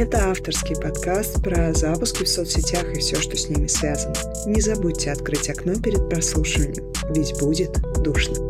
[0.00, 4.14] Это авторский подкаст про запуски в соцсетях и все, что с ними связано.
[4.46, 8.49] Не забудьте открыть окно перед прослушиванием, ведь будет душно.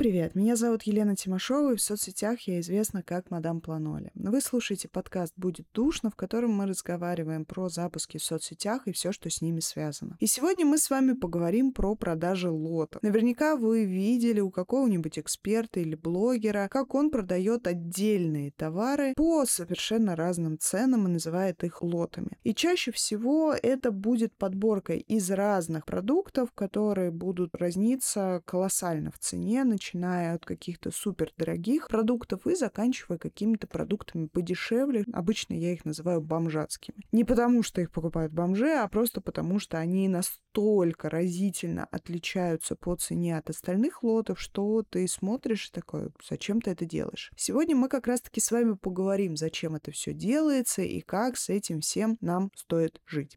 [0.00, 0.34] Привет!
[0.34, 4.10] Меня зовут Елена Тимошова, и в соцсетях я известна как Мадам Планоли.
[4.14, 9.12] Вы слушаете подкаст «Будет душно», в котором мы разговариваем про запуски в соцсетях и все,
[9.12, 10.16] что с ними связано.
[10.18, 13.02] И сегодня мы с вами поговорим про продажи лотов.
[13.02, 20.16] Наверняка вы видели у какого-нибудь эксперта или блогера, как он продает отдельные товары по совершенно
[20.16, 22.38] разным ценам и называет их лотами.
[22.42, 29.62] И чаще всего это будет подборка из разных продуктов, которые будут разниться колоссально в цене,
[29.64, 35.04] начиная от каких-то супер дорогих продуктов и заканчивая какими-то продуктами подешевле.
[35.12, 36.96] Обычно я их называю бомжатскими.
[37.12, 42.94] Не потому, что их покупают бомжи, а просто потому, что они настолько разительно отличаются по
[42.96, 47.32] цене от остальных лотов, что ты смотришь и такой, зачем ты это делаешь?
[47.36, 51.80] Сегодня мы как раз-таки с вами поговорим, зачем это все делается и как с этим
[51.80, 53.36] всем нам стоит жить.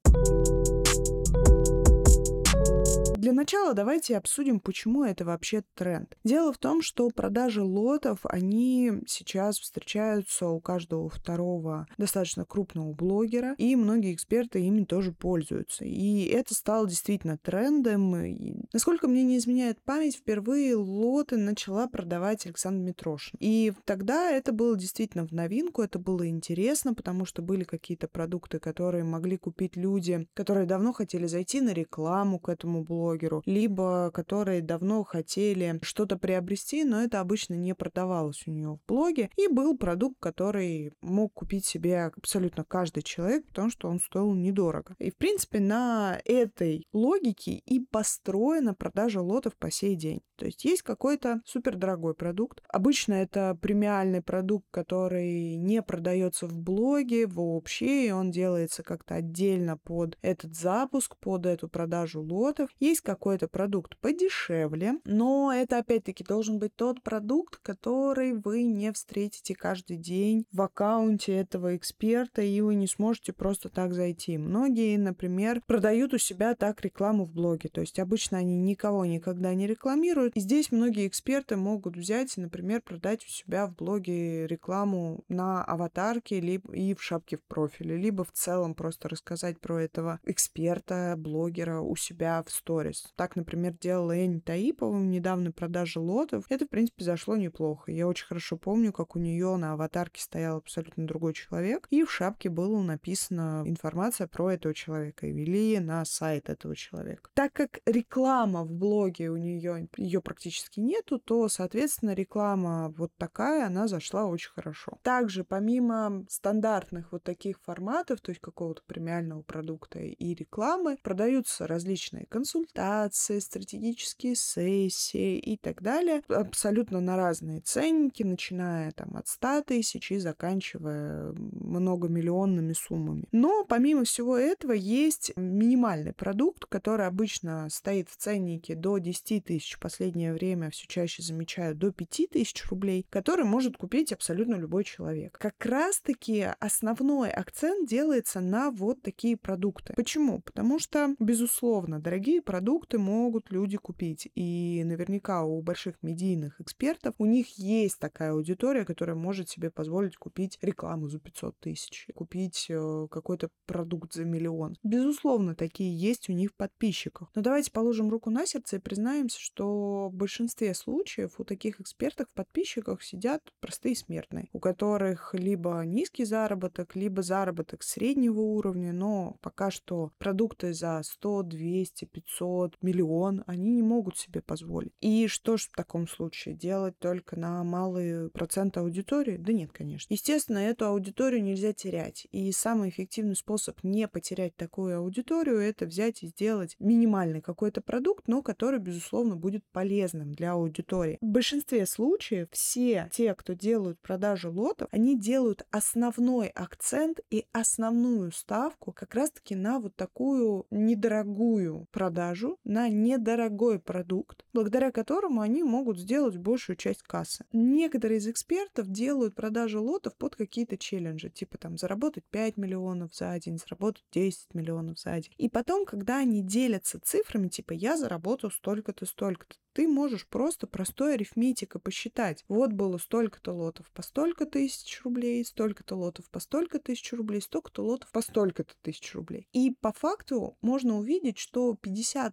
[3.23, 6.17] Для начала давайте обсудим, почему это вообще тренд.
[6.25, 13.55] Дело в том, что продажи лотов, они сейчас встречаются у каждого второго достаточно крупного блогера,
[13.57, 15.85] и многие эксперты ими тоже пользуются.
[15.85, 18.13] И это стало действительно трендом.
[18.17, 23.37] И, насколько мне не изменяет память, впервые лоты начала продавать Александр Митрошин.
[23.39, 28.59] И тогда это было действительно в новинку, это было интересно, потому что были какие-то продукты,
[28.59, 34.11] которые могли купить люди, которые давно хотели зайти на рекламу к этому блогеру, блогеру, либо
[34.11, 39.30] которые давно хотели что-то приобрести, но это обычно не продавалось у нее в блоге.
[39.38, 44.95] И был продукт, который мог купить себе абсолютно каждый человек, потому что он стоил недорого.
[45.00, 50.22] И, в принципе, на этой логике и построена продажа лотов по сей день.
[50.36, 52.61] То есть есть какой-то супердорогой продукт.
[52.67, 59.77] Обычно это премиальный продукт, который не продается в блоге вообще, и он делается как-то отдельно
[59.77, 62.70] под этот запуск, под эту продажу лотов.
[62.80, 69.55] Есть какой-то продукт подешевле, но это опять-таки должен быть тот продукт, который вы не встретите
[69.55, 74.37] каждый день в аккаунте этого эксперта, и вы не сможете просто так зайти.
[74.37, 79.53] Многие, например, продают у себя так рекламу в блоге, то есть обычно они никого никогда
[79.53, 80.36] не рекламируют.
[80.36, 86.39] И здесь многие эксперты могут взять например, продать у себя в блоге рекламу на аватарке
[86.39, 91.80] либо и в шапке в профиле, либо в целом просто рассказать про этого эксперта, блогера
[91.80, 93.14] у себя в сторис сторис.
[93.15, 96.45] Так, например, делала Энни Таипова в недавней продаже лотов.
[96.49, 97.92] Это, в принципе, зашло неплохо.
[97.92, 102.11] Я очень хорошо помню, как у нее на аватарке стоял абсолютно другой человек, и в
[102.11, 107.30] шапке было написана информация про этого человека, и вели на сайт этого человека.
[107.33, 113.67] Так как реклама в блоге у нее ее практически нету, то, соответственно, реклама вот такая,
[113.67, 114.98] она зашла очень хорошо.
[115.02, 122.25] Также, помимо стандартных вот таких форматов, то есть какого-то премиального продукта и рекламы, продаются различные
[122.25, 129.63] консультации, презентации, стратегические сессии и так далее, абсолютно на разные ценники, начиная там от 100
[129.63, 133.25] тысяч и заканчивая многомиллионными суммами.
[133.31, 139.75] Но помимо всего этого есть минимальный продукт, который обычно стоит в ценнике до 10 тысяч,
[139.75, 144.83] в последнее время все чаще замечаю до 5 тысяч рублей, который может купить абсолютно любой
[144.83, 145.38] человек.
[145.39, 149.94] Как раз-таки основной акцент делается на вот такие продукты.
[149.94, 150.42] Почему?
[150.42, 154.31] Потому что, безусловно, дорогие продукты продукты могут люди купить.
[154.34, 160.18] И наверняка у больших медийных экспертов у них есть такая аудитория, которая может себе позволить
[160.18, 164.75] купить рекламу за 500 тысяч, купить э, какой-то продукт за миллион.
[164.81, 167.30] Безусловно, такие есть у них в подписчиках.
[167.36, 172.28] Но давайте положим руку на сердце и признаемся, что в большинстве случаев у таких экспертов
[172.30, 179.38] в подписчиках сидят простые смертные, у которых либо низкий заработок, либо заработок среднего уровня, но
[179.42, 184.94] пока что продукты за 100, 200, 500 500, миллион, они не могут себе позволить.
[185.01, 186.56] И что же в таком случае?
[186.56, 189.38] Делать только на малый процент аудитории?
[189.38, 190.13] Да нет, конечно.
[190.13, 192.28] Естественно, эту аудиторию нельзя терять.
[192.31, 198.28] И самый эффективный способ не потерять такую аудиторию— это взять и сделать минимальный какой-то продукт,
[198.28, 201.18] но который, безусловно, будет полезным для аудитории.
[201.22, 208.31] В большинстве случаев все те, кто делают продажу лотов, они делают основной акцент и основную
[208.31, 215.63] ставку как раз-таки на вот такую недорогую продажу, продажу на недорогой продукт, благодаря которому они
[215.63, 217.45] могут сделать большую часть кассы.
[217.51, 223.38] Некоторые из экспертов делают продажу лотов под какие-то челленджи, типа там заработать 5 миллионов за
[223.40, 225.34] день, заработать 10 миллионов за день.
[225.38, 231.16] И потом, когда они делятся цифрами, типа я заработал столько-то, столько-то, ты можешь просто простой
[231.16, 232.45] арифметикой посчитать.
[232.48, 237.84] Вот было столько-то лотов по столько тысяч рублей, столько-то лотов по столько тысяч рублей, столько-то
[237.84, 239.48] лотов по столько-то тысяч рублей.
[239.51, 242.32] И по факту можно увидеть, что 50%,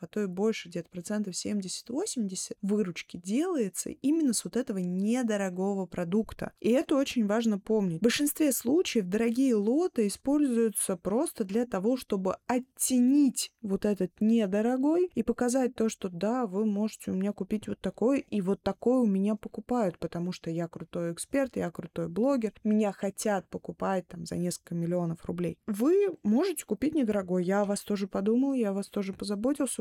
[0.00, 6.52] а то и больше, где-то процентов 70-80 выручки делается именно с вот этого недорогого продукта.
[6.60, 8.00] И это очень важно помнить.
[8.00, 15.22] В большинстве случаев дорогие лоты используются просто для того, чтобы оттенить вот этот недорогой и
[15.22, 19.06] показать то, что да, вы можете у меня купить вот такой, и вот такой у
[19.06, 24.36] меня покупают, потому что я крутой эксперт, я крутой блогер, меня хотят покупать там за
[24.36, 25.58] несколько миллионов рублей.
[25.66, 29.29] Вы можете купить недорогой, я о вас тоже подумал, я вас тоже позаботился,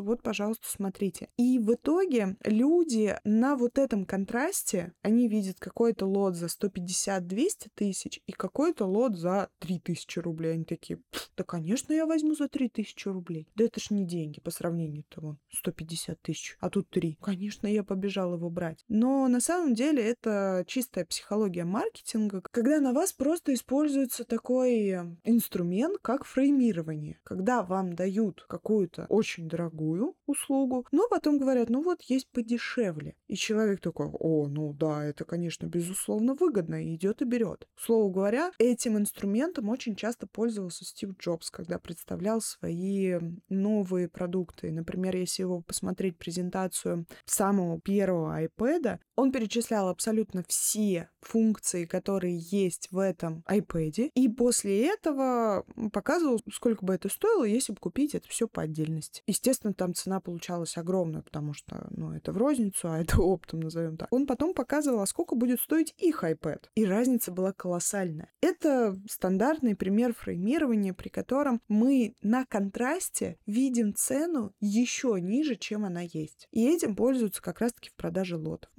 [0.01, 1.29] вот, пожалуйста, смотрите.
[1.37, 8.21] И в итоге люди на вот этом контрасте, они видят какой-то лот за 150-200 тысяч
[8.25, 10.53] и какой-то лот за 3000 рублей.
[10.53, 10.99] Они такие,
[11.37, 13.47] да, конечно, я возьму за 3000 рублей.
[13.55, 15.37] Да это ж не деньги по сравнению того.
[15.51, 16.57] 150 тысяч.
[16.59, 17.17] А тут тут три.
[17.21, 18.85] Конечно, я побежал его брать.
[18.87, 24.91] Но на самом деле это чистая психология маркетинга, когда на вас просто используется такой
[25.25, 27.19] инструмент, как фреймирование.
[27.23, 33.15] Когда вам дают какую-то очень дорогую услугу, но потом говорят, ну вот есть подешевле.
[33.27, 37.67] И человек такой, о, ну да, это, конечно, безусловно выгодно, и идет и берет.
[37.75, 43.19] Слово говоря, этим инструментом очень часто пользовался Стив Джобс, когда представлял свои
[43.49, 44.71] новые продукты.
[44.71, 52.87] Например, если его посмотреть презентацию самого первого iPad, он перечислял абсолютно все функции, которые есть
[52.91, 58.27] в этом iPad, и после этого показывал, сколько бы это стоило, если бы купить это
[58.29, 59.21] все по отдельности.
[59.29, 63.95] Естественно, там цена получалась огромная, потому что, ну, это в розницу, а это оптом, назовем
[63.95, 64.07] так.
[64.11, 66.63] Он потом показывал, а сколько будет стоить их iPad.
[66.73, 68.31] И разница была колоссальная.
[68.41, 76.01] Это стандартный пример фреймирования, при котором мы на контрасте видим цену еще ниже, чем она
[76.01, 76.47] есть.
[76.51, 78.71] И этим пользуются как раз-таки в продаже лотов.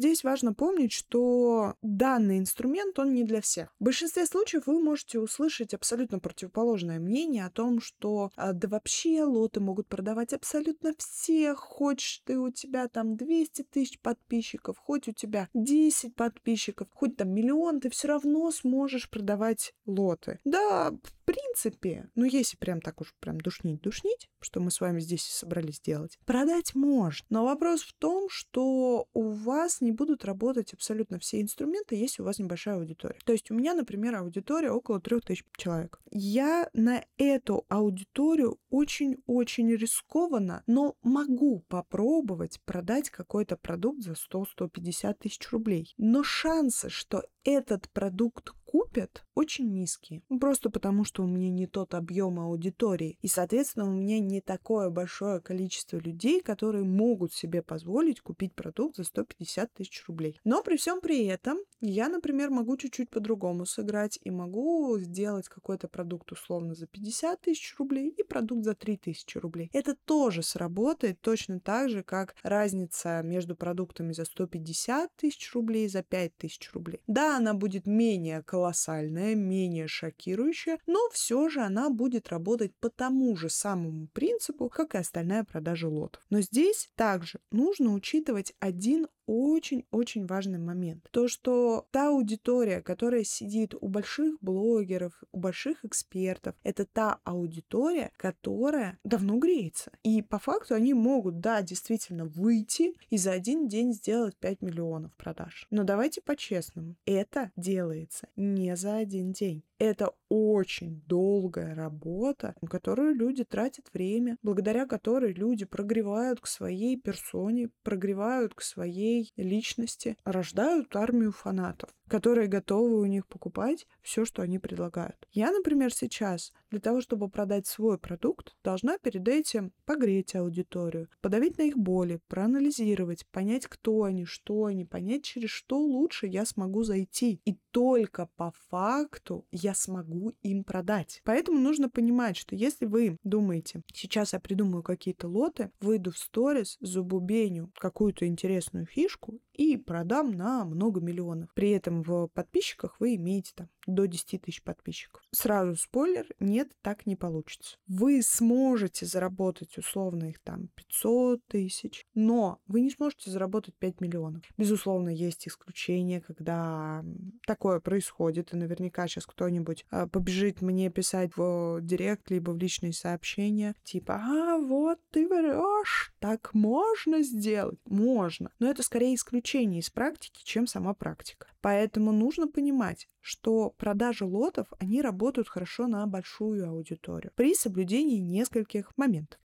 [0.00, 3.68] Здесь важно помнить, что данный инструмент, он не для всех.
[3.78, 9.24] В большинстве случаев вы можете услышать абсолютно противоположное мнение о том, что а, да вообще
[9.24, 11.54] лоты могут продавать абсолютно все.
[11.54, 17.28] Хочешь ты у тебя там 200 тысяч подписчиков, хоть у тебя 10 подписчиков, хоть там
[17.34, 20.38] миллион, ты все равно сможешь продавать лоты.
[20.46, 20.94] Да,
[21.30, 25.76] принципе, ну если прям так уж прям душнить-душнить, что мы с вами здесь и собрались
[25.76, 27.24] сделать, продать может.
[27.30, 32.24] Но вопрос в том, что у вас не будут работать абсолютно все инструменты, если у
[32.24, 33.18] вас небольшая аудитория.
[33.24, 36.00] То есть у меня, например, аудитория около 3000 человек.
[36.10, 45.48] Я на эту аудиторию очень-очень рискованно, но могу попробовать продать какой-то продукт за 100-150 тысяч
[45.52, 45.94] рублей.
[45.96, 50.22] Но шансы, что этот продукт купят, очень низкие.
[50.40, 53.18] Просто потому, что у меня не тот объем аудитории.
[53.20, 58.96] И, соответственно, у меня не такое большое количество людей, которые могут себе позволить купить продукт
[58.96, 60.38] за 150 тысяч рублей.
[60.44, 65.88] Но при всем при этом я, например, могу чуть-чуть по-другому сыграть и могу сделать какой-то
[65.88, 69.70] продукт условно за 50 тысяч рублей и продукт за 3 тысячи рублей.
[69.72, 75.88] Это тоже сработает точно так же, как разница между продуктами за 150 тысяч рублей и
[75.88, 77.02] за 5 тысяч рублей.
[77.08, 83.34] Да, она будет менее колоссальная, менее шокирующая, но все же она будет работать по тому
[83.34, 86.22] же самому принципу, как и остальная продажа лотов.
[86.28, 91.06] Но здесь также нужно учитывать один очень-очень важный момент.
[91.12, 98.10] То, что та аудитория, которая сидит у больших блогеров, у больших экспертов, это та аудитория,
[98.16, 99.92] которая давно греется.
[100.02, 105.14] И по факту они могут, да, действительно выйти и за один день сделать 5 миллионов
[105.16, 105.68] продаж.
[105.70, 109.62] Но давайте по-честному, это делается не за один день.
[109.78, 117.00] Это очень долгая работа, на которую люди тратят время, благодаря которой люди прогревают к своей
[117.00, 124.42] персоне, прогревают к своей личности, рождают армию фанатов которые готовы у них покупать все, что
[124.42, 125.16] они предлагают.
[125.30, 131.58] Я, например, сейчас для того, чтобы продать свой продукт, должна перед этим погреть аудиторию, подавить
[131.58, 136.82] на их боли, проанализировать, понять, кто они, что они, понять, через что лучше я смогу
[136.82, 137.40] зайти.
[137.44, 141.20] И только по факту я смогу им продать.
[141.24, 146.76] Поэтому нужно понимать, что если вы думаете, сейчас я придумаю какие-то лоты, выйду в сторис,
[146.80, 151.52] забубеню какую-то интересную фишку и продам на много миллионов.
[151.54, 155.22] При этом в подписчиках вы имеете там до 10 тысяч подписчиков.
[155.32, 157.76] Сразу спойлер, нет, так не получится.
[157.86, 164.42] Вы сможете заработать условно их там 500 тысяч, но вы не сможете заработать 5 миллионов.
[164.56, 167.04] Безусловно, есть исключения, когда
[167.46, 172.92] такое происходит, и наверняка сейчас кто-нибудь а, побежит мне писать в директ, либо в личные
[172.92, 177.78] сообщения, типа, а, вот ты врешь, так можно сделать?
[177.86, 178.50] Можно.
[178.58, 181.48] Но это скорее исключение из практики, чем сама практика.
[181.60, 188.92] Поэтому нужно понимать, что продажи лотов, они работают хорошо на большую аудиторию при соблюдении нескольких
[188.96, 189.40] моментов.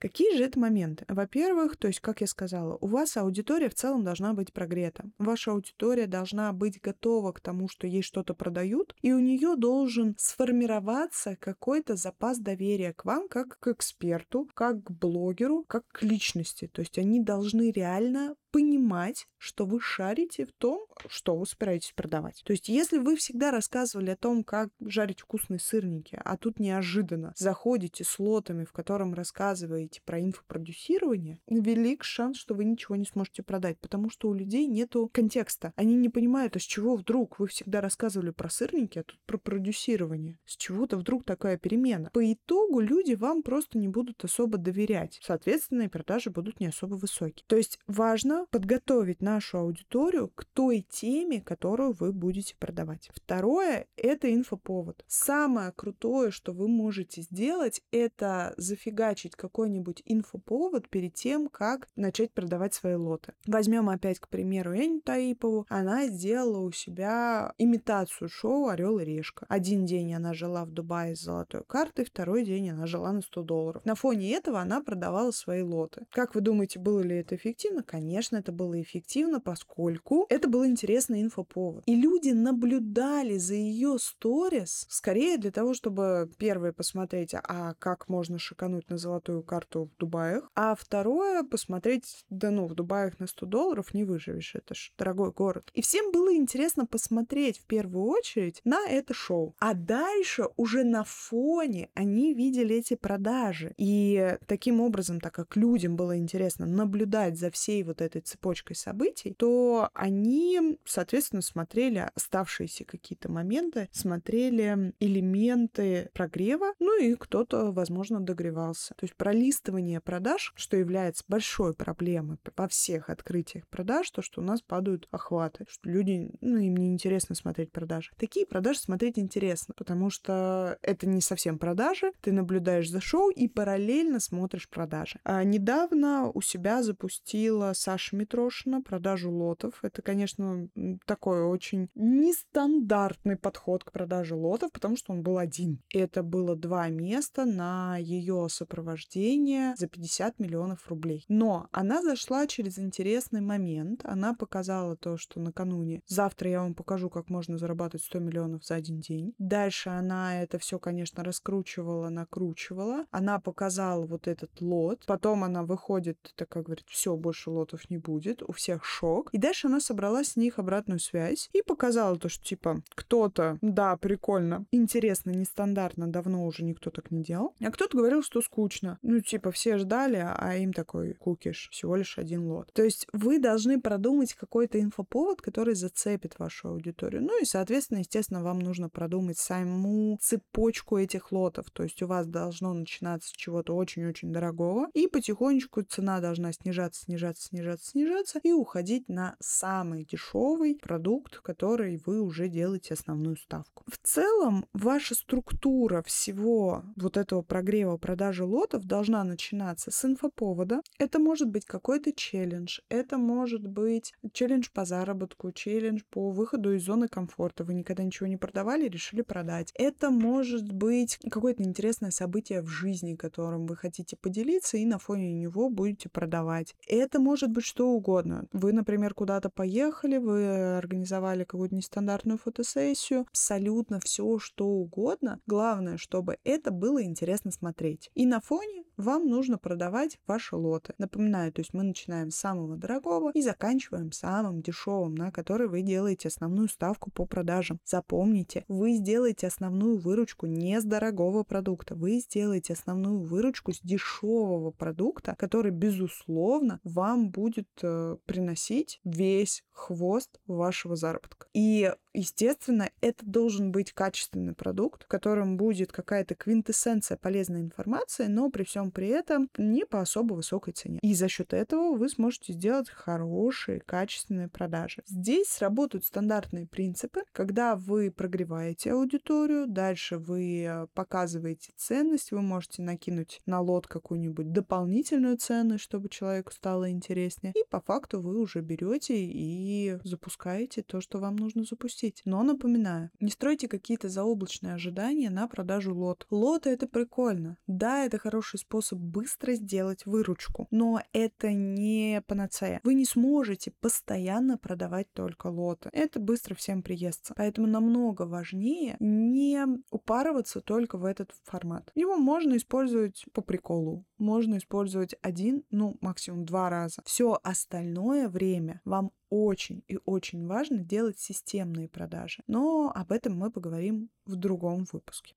[0.00, 1.04] Какие же это моменты?
[1.08, 5.04] Во-первых, то есть, как я сказала, у вас аудитория в целом должна быть прогрета.
[5.18, 10.14] Ваша аудитория должна быть готова к тому, что ей что-то продают, и у нее должен
[10.18, 16.70] сформироваться какой-то запас доверия к вам как к эксперту, как к блогеру, как к личности.
[16.72, 22.42] То есть они должны реально понимать, что вы шарите в том, что вы собираетесь продавать.
[22.44, 27.32] То есть, если вы всегда рассказывали о том, как жарить вкусные сырники, а тут неожиданно
[27.36, 33.42] заходите с лотами, в котором рассказываете про инфопродюсирование, велик шанс, что вы ничего не сможете
[33.42, 35.72] продать, потому что у людей нету контекста.
[35.76, 39.38] Они не понимают, а с чего вдруг вы всегда рассказывали про сырники, а тут про
[39.38, 40.38] продюсирование.
[40.44, 42.10] С чего-то вдруг такая перемена.
[42.12, 45.18] По итогу люди вам просто не будут особо доверять.
[45.22, 47.44] Соответственно, и продажи будут не особо высокие.
[47.46, 53.10] То есть важно подготовить нашу аудиторию к той теме, которую вы будете продавать.
[53.14, 55.04] Второе— это инфоповод.
[55.06, 62.74] Самое крутое, что вы можете сделать, это зафигачить какой-нибудь инфоповод перед тем, как начать продавать
[62.74, 63.32] свои лоты.
[63.46, 65.66] Возьмем опять, к примеру, Эню Таипову.
[65.68, 69.46] Она сделала у себя имитацию шоу «Орел и решка».
[69.48, 73.42] Один день она жила в Дубае с золотой картой, второй день она жила на 100
[73.42, 73.84] долларов.
[73.84, 76.06] На фоне этого она продавала свои лоты.
[76.10, 77.82] Как вы думаете, было ли это эффективно?
[77.82, 81.82] Конечно, конечно, это было эффективно, поскольку это был интересный инфоповод.
[81.86, 88.38] И люди наблюдали за ее сторис скорее для того, чтобы первое посмотреть, а как можно
[88.38, 93.46] шикануть на золотую карту в Дубаях, а второе посмотреть, да ну, в Дубаях на 100
[93.46, 95.70] долларов не выживешь, это ж дорогой город.
[95.74, 99.54] И всем было интересно посмотреть в первую очередь на это шоу.
[99.58, 103.74] А дальше уже на фоне они видели эти продажи.
[103.76, 108.76] И таким образом, так как людям было интересно наблюдать за всей вот этой этой цепочкой
[108.76, 118.20] событий, то они, соответственно, смотрели оставшиеся какие-то моменты, смотрели элементы прогрева, ну и кто-то, возможно,
[118.20, 118.94] догревался.
[118.94, 124.44] То есть пролистывание продаж, что является большой проблемой во всех открытиях продаж, то, что у
[124.44, 128.10] нас падают охваты, что люди, ну, им не интересно смотреть продажи.
[128.18, 133.48] Такие продажи смотреть интересно, потому что это не совсем продажи, ты наблюдаешь за шоу и
[133.48, 135.20] параллельно смотришь продажи.
[135.24, 139.78] А недавно у себя запустила Саша Маша Митрошина, продажу лотов.
[139.82, 140.68] Это, конечно,
[141.06, 145.80] такой очень нестандартный подход к продаже лотов, потому что он был один.
[145.94, 151.24] Это было два места на ее сопровождение за 50 миллионов рублей.
[151.28, 154.00] Но она зашла через интересный момент.
[154.04, 158.74] Она показала то, что накануне завтра я вам покажу, как можно зарабатывать 100 миллионов за
[158.74, 159.34] один день.
[159.38, 163.06] Дальше она это все, конечно, раскручивала, накручивала.
[163.10, 165.04] Она показала вот этот лот.
[165.06, 169.30] Потом она выходит, так как говорит, все, больше лотов не будет, у всех шок.
[169.32, 173.96] И дальше она собрала с них обратную связь и показала то, что типа кто-то, да,
[173.96, 178.98] прикольно, интересно, нестандартно, давно уже никто так не делал, а кто-то говорил, что скучно.
[179.02, 182.70] Ну, типа, все ждали, а им такой кукиш, всего лишь один лот.
[182.72, 187.22] То есть вы должны продумать какой-то инфоповод, который зацепит вашу аудиторию.
[187.22, 191.70] Ну и, соответственно, естественно, вам нужно продумать саму цепочку этих лотов.
[191.70, 197.02] То есть у вас должно начинаться с чего-то очень-очень дорогого, и потихонечку цена должна снижаться,
[197.02, 203.84] снижаться, снижаться, снижаться и уходить на самый дешевый продукт, который вы уже делаете основную ставку.
[203.86, 210.80] В целом, ваша структура всего вот этого прогрева продажи лотов должна начинаться с инфоповода.
[210.98, 216.84] Это может быть какой-то челлендж, это может быть челлендж по заработку, челлендж по выходу из
[216.84, 217.64] зоны комфорта.
[217.64, 219.72] Вы никогда ничего не продавали, решили продать.
[219.74, 225.32] Это может быть какое-то интересное событие в жизни, которым вы хотите поделиться, и на фоне
[225.32, 226.74] него будете продавать.
[226.86, 228.46] Это может быть что угодно.
[228.52, 235.38] Вы, например, куда-то поехали, вы организовали какую-то нестандартную фотосессию, абсолютно все, что угодно.
[235.46, 238.10] Главное, чтобы это было интересно смотреть.
[238.14, 240.94] И на фоне вам нужно продавать ваши лоты.
[240.98, 245.82] Напоминаю, то есть мы начинаем с самого дорогого и заканчиваем самым дешевым, на который вы
[245.82, 247.80] делаете основную ставку по продажам.
[247.84, 254.70] Запомните, вы сделаете основную выручку не с дорогого продукта, вы сделаете основную выручку с дешевого
[254.70, 261.46] продукта, который, безусловно, вам будет э, приносить весь хвост вашего заработка.
[261.54, 268.50] И Естественно, это должен быть качественный продукт, в котором будет какая-то квинтэссенция полезной информации, но
[268.50, 270.98] при всем при этом не по особо высокой цене.
[271.02, 275.02] И за счет этого вы сможете сделать хорошие, качественные продажи.
[275.06, 282.82] Здесь сработают стандартные принципы, когда вы прогреваете аудиторию, дальше вы э, показываете ценность, вы можете
[282.82, 288.60] накинуть на лот какую-нибудь дополнительную ценность, чтобы человеку стало интереснее, и по факту вы уже
[288.60, 292.22] берете и запускаете то, что вам нужно запустить пропустить.
[292.24, 296.26] Но напоминаю, не стройте какие-то заоблачные ожидания на продажу лот.
[296.30, 297.56] Лоты— это прикольно.
[297.66, 302.80] Да, это хороший способ быстро сделать выручку, но это не панацея.
[302.84, 305.90] Вы не сможете постоянно продавать только лоты.
[305.92, 307.34] Это быстро всем приестся.
[307.36, 311.90] Поэтому намного важнее не упарываться только в этот формат.
[311.94, 314.04] Его можно использовать по приколу.
[314.18, 317.02] Можно использовать один, ну, максимум два раза.
[317.04, 322.42] Все остальное время вам очень и очень важно делать системные продажи.
[322.46, 325.34] Но об этом мы поговорим в другом выпуске.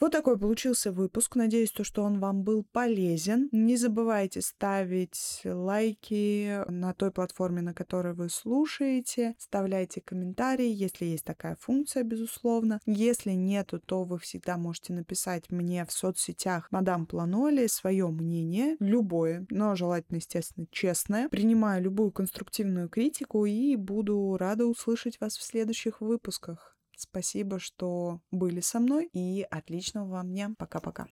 [0.00, 1.34] Вот такой получился выпуск.
[1.34, 3.48] Надеюсь, то, что он вам был полезен.
[3.50, 9.34] Не забывайте ставить лайки на той платформе, на которой вы слушаете.
[9.38, 12.80] Вставляйте комментарии, если есть такая функция, безусловно.
[12.86, 19.46] Если нету, то вы всегда можете написать мне в соцсетях Мадам Планоли свое мнение, любое,
[19.50, 21.28] но желательно, естественно, честное.
[21.28, 26.77] Принимаю любую конструктивную критику и буду рада услышать вас в следующих выпусках.
[27.00, 30.50] Спасибо, что были со мной и отличного вам дня.
[30.58, 31.06] Пока-пока.